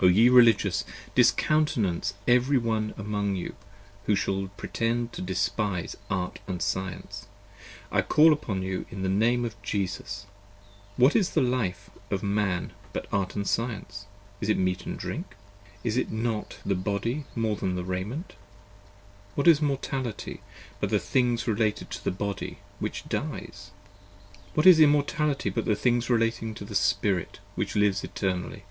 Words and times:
O 0.00 0.08
ye 0.08 0.28
Religious, 0.28 0.84
discountenance 1.14 2.14
every 2.26 2.58
one 2.58 2.92
among 2.98 3.36
you 3.36 3.54
who 4.06 4.16
shall 4.16 4.48
pretend 4.56 5.12
to 5.12 5.22
despise 5.22 5.94
Art 6.10 6.40
& 6.54 6.58
Science! 6.60 7.28
I 7.92 8.02
call 8.02 8.32
upon 8.32 8.62
you 8.62 8.84
in 8.90 9.02
the 9.02 9.08
Name 9.08 9.44
of 9.44 9.52
25 9.58 9.62
Jesus! 9.62 10.26
What 10.96 11.14
is 11.14 11.30
the 11.34 11.40
Life 11.40 11.88
of 12.10 12.20
Man 12.24 12.72
but 12.92 13.06
Art 13.12 13.36
& 13.46 13.46
Science? 13.46 14.06
is 14.40 14.48
it 14.48 14.58
Meat 14.58 14.84
& 14.96 14.96
Drink? 14.96 15.36
I 15.64 15.66
is 15.84 16.04
not 16.10 16.58
the 16.66 16.74
Body 16.74 17.24
more 17.36 17.54
than 17.54 17.76
Raiment? 17.86 18.32
What 19.36 19.46
is 19.46 19.62
Mortality 19.62 20.40
but 20.80 20.90
the 20.90 20.98
things 20.98 21.46
re 21.46 21.54
lating 21.54 21.90
to 21.90 22.02
the 22.02 22.10
Body, 22.10 22.58
which 22.80 23.08
Dies? 23.08 23.70
What 24.54 24.66
is 24.66 24.80
Immortality 24.80 25.48
but 25.48 25.64
the 25.64 25.76
things 25.76 26.10
relating 26.10 26.56
to 26.56 26.64
the 26.64 26.74
Spirit, 26.74 27.38
which 27.54 27.76
Lives 27.76 28.02
Eternally? 28.02 28.64